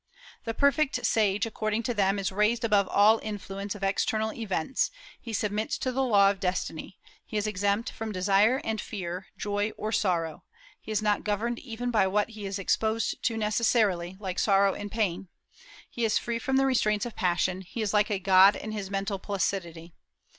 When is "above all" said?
2.63-3.19